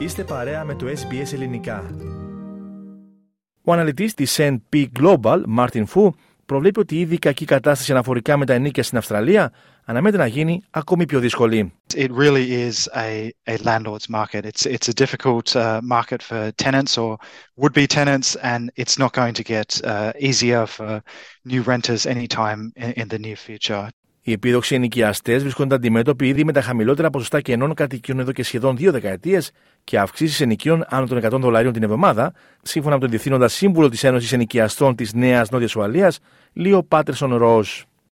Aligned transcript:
Είστε 0.00 0.24
παρέα 0.24 0.64
με 0.64 0.74
το 0.74 0.86
SBS 0.86 1.32
Ελληνικά. 1.32 1.90
Ο 3.62 3.72
αναλυτής 3.72 4.14
της 4.14 4.38
NP 4.40 4.86
Global, 5.00 5.42
Martin 5.58 5.84
Fu, 5.94 6.10
προβλέπει 6.46 6.80
ότι 6.80 7.00
ήδη 7.00 7.14
η 7.14 7.18
κακή 7.18 7.44
κατάσταση 7.44 7.92
αναφορικά 7.92 8.36
με 8.36 8.46
τα 8.46 8.52
ενίκια 8.52 8.82
στην 8.82 8.98
Αυστραλία 8.98 9.52
αναμένεται 9.84 10.22
να 10.22 10.26
γίνει 10.26 10.62
ακόμη 10.70 11.06
πιο 11.06 11.20
δύσκολη. 11.20 11.72
It 11.94 12.10
really 12.10 12.68
is 12.68 12.88
a, 12.94 13.30
a 13.46 13.56
landlord's 13.56 14.08
market. 14.08 14.44
It's, 14.44 14.66
it's 14.66 14.88
a 14.88 14.94
difficult 15.04 15.56
uh, 15.56 15.80
market 15.82 16.22
for 16.22 16.52
tenants 16.64 16.98
or 16.98 17.16
would-be 17.60 17.86
tenants 17.86 18.36
and 18.36 18.70
it's 18.82 18.96
not 18.98 19.12
going 19.12 19.34
to 19.34 19.44
get 19.56 19.68
uh, 19.84 20.12
easier 20.28 20.66
for 20.76 21.02
new 21.44 21.62
renters 21.72 22.02
anytime 22.06 22.60
in, 22.84 22.90
in 23.00 23.08
the 23.08 23.18
near 23.26 23.36
future. 23.36 23.90
Οι 24.22 24.32
επίδοξοι 24.32 24.74
ενοικιαστές 24.74 25.42
βρίσκονται 25.42 25.74
αντιμέτωποι 25.74 26.28
ήδη 26.28 26.44
με 26.44 26.52
τα 26.52 26.62
χαμηλότερα 26.62 27.10
ποσοστά 27.10 27.40
κενών 27.40 27.74
κατοικιών 27.74 28.20
εδώ 28.20 28.32
και 28.32 28.42
σχεδόν 28.42 28.76
δύο 28.76 28.92
δεκαετίες 28.92 29.50
και 29.84 29.98
αυξήσεις 29.98 30.40
ενοικίων 30.40 30.84
άνω 30.88 31.06
των 31.06 31.18
100 31.18 31.40
δολαρίων 31.40 31.72
την 31.72 31.82
εβδομάδα, 31.82 32.32
σύμφωνα 32.62 32.94
με 32.94 33.00
τον 33.00 33.10
διευθύνοντα 33.10 33.48
σύμβουλο 33.48 33.88
της 33.88 34.04
Ένωσης 34.04 34.32
Ενοικιαστών 34.32 34.94
της 34.94 35.12
Νέας 35.14 35.50
Νότιας 35.50 35.76
Ουαλίας, 35.76 36.18
Λίο 36.52 36.82
Πάτερσον 36.82 37.36
Ροζ. 37.36 37.68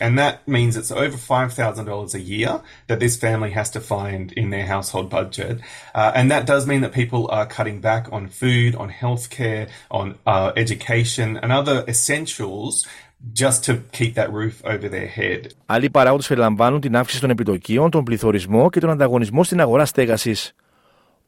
And 0.00 0.18
that 0.18 0.46
means 0.48 0.76
it's 0.76 0.90
over 0.90 1.16
$5,000 1.16 2.14
a 2.14 2.20
year 2.20 2.60
that 2.88 3.00
this 3.00 3.16
family 3.16 3.50
has 3.50 3.70
to 3.70 3.80
find 3.80 4.32
in 4.32 4.50
their 4.50 4.66
household 4.66 5.08
budget. 5.10 5.60
Uh, 5.94 6.12
and 6.14 6.30
that 6.30 6.46
does 6.46 6.66
mean 6.66 6.80
that 6.80 6.92
people 6.92 7.28
are 7.30 7.46
cutting 7.46 7.80
back 7.80 8.08
on 8.12 8.28
food, 8.28 8.74
on 8.74 8.90
healthcare, 8.90 9.68
on 9.90 10.06
uh, 10.26 10.52
education, 10.56 11.36
and 11.42 11.52
other 11.52 11.84
essentials 11.86 12.86
just 13.32 13.64
to 13.64 13.72
keep 13.92 14.14
that 14.14 14.30
roof 14.32 14.62
over 14.64 14.88
their 14.88 15.06
head. 15.06 15.46
Άλλοι 15.66 15.90
παράγοντε 15.90 16.22
περιλαμβάνουν 16.28 16.80
την 16.80 16.96
αύξηση 16.96 17.20
των 17.20 17.30
επιτοκίων, 17.30 17.90
τον 17.90 18.04
πληθωρισμό 18.04 18.70
και 18.70 18.80
τον 18.80 18.90
ανταγωνισμό 18.90 19.44
στην 19.44 19.60
αγορά 19.60 19.84
στέγαση. 19.84 20.36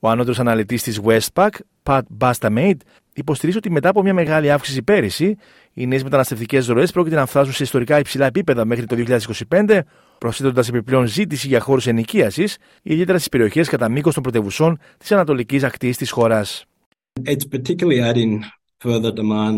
Ο 0.01 0.09
ανώτερο 0.09 0.37
αναλυτή 0.39 0.77
τη 0.77 1.01
Westpac, 1.05 1.49
Pat 1.83 2.01
Bastamate, 2.19 2.77
υποστηρίζει 3.14 3.58
ότι 3.58 3.72
μετά 3.72 3.90
από 3.90 4.02
μια 4.02 4.14
μεγάλη 4.14 4.52
αύξηση 4.52 4.84
πέρυσι, 4.84 5.38
οι 5.74 5.88
νέες 5.88 6.04
μεταναστευτικές 6.04 6.68
ροές 6.68 6.92
πρόκειται 6.92 7.16
να 7.16 7.26
φτάσουν 7.26 7.54
σε 7.54 7.64
ιστορικά 7.64 8.00
υψηλά 8.00 8.26
επίπεδα 8.26 8.66
μέχρι 8.66 8.86
το 8.86 8.96
2025, 9.50 9.80
προσθέτοντας 10.18 10.68
επιπλέον 10.68 11.08
ζήτηση 11.08 11.48
για 11.48 11.60
χώρους 11.60 11.88
ενοικίασης, 11.88 12.58
ιδιαίτερα 12.82 13.18
στις 13.18 13.30
περιοχές 13.30 13.70
κατά 13.70 13.90
μήκος 13.90 14.14
των 14.14 14.24
πρωτευουσών 14.24 14.80
της 14.98 15.12
ανατολικής 15.12 15.64
ακτής 15.64 15.98
της 15.98 16.12
χώρας. 16.12 16.66
It's 17.24 17.46
particularly 17.46 18.02
adding 18.12 18.44
further 18.84 19.12
demand 19.12 19.56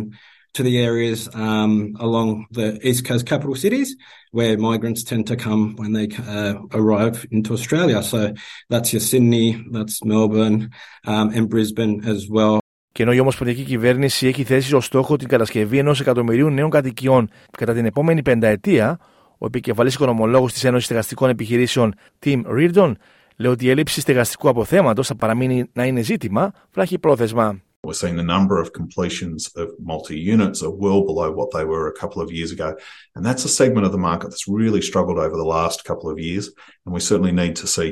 to 0.54 0.64
the 0.64 0.78
areas 0.90 1.30
um, 1.34 1.96
along 2.00 2.46
the 2.52 2.68
east 2.88 3.06
coast 3.06 3.26
capital 3.26 3.56
cities 3.56 3.96
where 4.32 4.58
migrants 4.58 5.04
tend 5.04 5.28
to 5.28 5.36
come 5.36 5.76
when 5.76 5.94
they 5.94 6.08
uh, 6.28 6.56
arrive 6.74 7.26
into 7.32 7.54
Australia. 7.54 8.02
So 8.04 8.34
that's 8.70 8.94
your 8.94 9.00
Sydney, 9.00 9.64
that's 9.72 10.04
Melbourne, 10.04 10.72
um, 11.06 11.30
and 11.36 11.50
Brisbane 11.50 12.04
as 12.06 12.30
well. 12.30 12.63
Και 12.94 13.04
ενώ 13.04 13.12
η 13.12 13.20
Ομοσπονδιακή 13.20 13.64
Κυβέρνηση 13.64 14.28
έχει 14.28 14.44
θέσει 14.44 14.76
ως 14.76 14.86
στόχο 14.86 15.16
την 15.16 15.28
κατασκευή 15.28 15.78
ενός 15.78 16.00
εκατομμυρίου 16.00 16.50
νέων 16.50 16.70
κατοικιών 16.70 17.30
κατά 17.52 17.74
την 17.74 17.86
επόμενη 17.86 18.22
πενταετία, 18.22 19.00
ο 19.38 19.46
επικεφαλής 19.46 19.94
οικονομολόγος 19.94 20.54
της 20.54 20.64
Ένωσης 20.64 20.86
Στεγαστικών 20.86 21.30
Επιχειρήσεων, 21.30 21.94
Tim 22.26 22.42
Reardon, 22.46 22.92
λέει 23.36 23.52
ότι 23.52 23.66
η 23.66 23.70
έλλειψη 23.70 24.02
στεγαστικού 24.02 24.50
αποθέματος 24.50 25.08
θα 25.08 25.16
παραμείνει 25.16 25.70
να 25.74 25.86
είναι 25.86 26.02
ζήτημα 26.02 26.52
βράχει 26.72 27.00
πρόθεσμα. 27.00 27.62
We're 27.88 28.06
seeing 28.06 28.16
the 28.16 28.32
number 28.38 28.58
of 28.64 28.68
completions 28.82 29.40
of 29.62 29.68
multi 29.92 30.18
units 30.36 30.60
are 30.66 30.76
well 30.86 31.02
below 31.10 31.28
what 31.40 31.50
they 31.56 31.66
were 31.72 31.86
a 31.88 31.96
couple 32.02 32.22
of 32.22 32.30
years 32.38 32.52
ago. 32.56 32.70
And 33.16 33.22
that's 33.28 33.44
a 33.50 33.54
segment 33.62 33.86
of 33.88 33.92
the 33.96 34.04
market 34.10 34.28
that's 34.30 34.48
really 34.62 34.84
struggled 34.90 35.20
over 35.26 35.36
the 35.44 35.52
last 35.58 35.78
couple 35.90 36.10
of 36.14 36.18
years. 36.28 36.46
And 36.84 36.92
we 36.96 37.02
certainly 37.10 37.36
need 37.42 37.56
to 37.62 37.68
see 37.76 37.90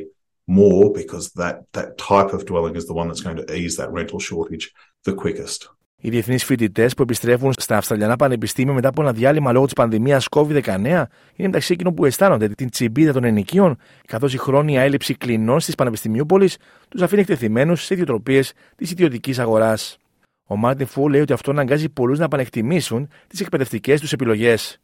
more 0.47 0.91
because 0.91 1.31
that, 1.41 1.55
that 1.73 1.97
type 1.97 2.33
of 2.33 2.45
dwelling 2.45 2.75
is 2.75 2.85
the 2.85 2.93
one 2.93 3.07
that's 3.07 3.21
going 3.21 3.37
to 3.37 3.53
ease 3.53 3.75
that 3.77 3.91
rental 3.91 4.19
shortage 4.19 4.73
the 5.05 5.13
quickest. 5.13 5.69
Οι 6.03 6.09
διεθνείς 6.09 6.43
φοιτητές 6.43 6.93
που 6.93 7.01
επιστρέφουν 7.01 7.53
στα 7.57 7.77
Αυστραλιανά 7.77 8.15
πανεπιστήμια 8.15 8.73
μετά 8.73 8.87
από 8.87 9.01
ένα 9.01 9.13
διάλειμμα 9.13 9.51
λόγω 9.51 9.65
της 9.65 9.73
πανδημίας 9.73 10.27
COVID-19 10.31 10.75
είναι 10.75 11.05
μεταξύ 11.35 11.73
εκείνων 11.73 11.93
που 11.93 12.05
αισθάνονται 12.05 12.47
την 12.47 12.69
τσιμπίδα 12.69 13.13
των 13.13 13.23
ενοικίων, 13.23 13.77
καθώς 14.07 14.33
η 14.33 14.37
χρόνια 14.37 14.81
έλλειψη 14.81 15.15
κλινών 15.15 15.59
στις 15.59 15.75
Πανεπιστημιούπολη 15.75 16.49
τους 16.89 17.01
αφήνει 17.01 17.21
εκτεθειμένους 17.21 17.83
σε 17.83 17.93
ιδιοτροπίες 17.93 18.53
της 18.75 18.91
ιδιωτικής 18.91 19.39
αγοράς. 19.39 19.97
Ο 20.45 20.55
Μάρτιν 20.55 20.87
Φου 20.87 21.09
λέει 21.09 21.21
ότι 21.21 21.33
αυτό 21.33 21.51
αναγκάζει 21.51 21.89
πολλούς 21.89 22.19
να 22.19 22.25
επανεκτιμήσουν 22.25 23.09
τις 23.27 23.41
εκπαιδευτικές 23.41 23.99
τους 23.99 24.11
επιλογές. 24.13 24.79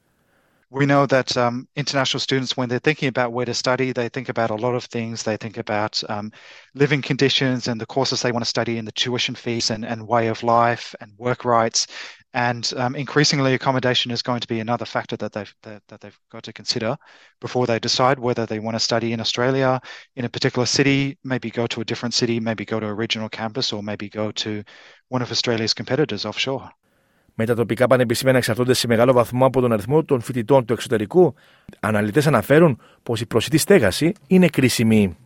We 0.69 0.85
know 0.85 1.05
that 1.05 1.37
um, 1.37 1.65
international 1.77 2.19
students, 2.19 2.57
when 2.57 2.67
they're 2.67 2.79
thinking 2.79 3.07
about 3.07 3.31
where 3.31 3.45
to 3.45 3.53
study, 3.53 3.93
they 3.93 4.09
think 4.09 4.27
about 4.27 4.49
a 4.49 4.55
lot 4.55 4.75
of 4.75 4.83
things. 4.83 5.23
They 5.23 5.37
think 5.37 5.57
about 5.57 6.03
um, 6.09 6.29
living 6.75 7.01
conditions 7.01 7.69
and 7.69 7.79
the 7.79 7.85
courses 7.85 8.21
they 8.21 8.33
want 8.33 8.43
to 8.43 8.49
study 8.49 8.77
and 8.77 8.85
the 8.85 8.91
tuition 8.91 9.33
fees 9.33 9.69
and, 9.71 9.85
and 9.85 10.05
way 10.05 10.27
of 10.27 10.43
life 10.43 10.93
and 10.99 11.13
work 11.17 11.45
rights. 11.45 11.87
And 12.33 12.69
um, 12.75 12.95
increasingly, 12.97 13.53
accommodation 13.53 14.11
is 14.11 14.21
going 14.21 14.41
to 14.41 14.47
be 14.47 14.59
another 14.59 14.83
factor 14.83 15.15
that 15.17 15.31
they've 15.31 15.55
that, 15.63 15.81
that 15.87 16.01
they've 16.01 16.19
got 16.29 16.43
to 16.43 16.53
consider 16.53 16.97
before 17.39 17.65
they 17.65 17.79
decide 17.79 18.19
whether 18.19 18.45
they 18.45 18.59
want 18.59 18.75
to 18.75 18.79
study 18.79 19.13
in 19.13 19.21
Australia 19.21 19.79
in 20.17 20.25
a 20.25 20.29
particular 20.29 20.65
city, 20.65 21.17
maybe 21.23 21.49
go 21.49 21.65
to 21.67 21.79
a 21.79 21.85
different 21.85 22.13
city, 22.13 22.41
maybe 22.41 22.65
go 22.65 22.81
to 22.81 22.87
a 22.87 22.93
regional 22.93 23.29
campus, 23.29 23.71
or 23.71 23.81
maybe 23.81 24.09
go 24.09 24.31
to 24.33 24.63
one 25.07 25.21
of 25.21 25.31
Australia's 25.31 25.73
competitors 25.73 26.25
offshore. 26.25 26.69
Με 27.39 27.45
τα 27.45 27.55
τοπικά 27.55 27.87
πανεπιστήμια 27.87 28.31
να 28.31 28.37
εξαρτώνται 28.37 28.73
σε 28.73 28.87
μεγάλο 28.87 29.13
βαθμό 29.13 29.45
από 29.45 29.61
τον 29.61 29.71
αριθμό 29.71 30.03
των 30.03 30.21
φοιτητών 30.21 30.65
του 30.65 30.73
εξωτερικού, 30.73 31.33
αναλυτές 31.79 32.27
αναφέρουν 32.27 32.79
πως 33.03 33.21
η 33.21 33.25
προσιτή 33.25 33.57
στέγαση 33.57 34.13
είναι 34.27 34.47
κρίσιμη. 34.47 35.17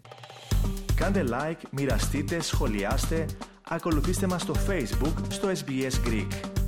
Κάντε 0.95 1.23
like, 1.29 1.61
μοιραστείτε, 1.71 2.41
σχολιάστε, 2.41 3.25
ακολουθήστε 3.69 4.27
μας 4.27 4.41
στο 4.41 4.53
Facebook 4.67 5.13
στο 5.27 5.47
SBS 5.47 6.07
Greek. 6.07 6.60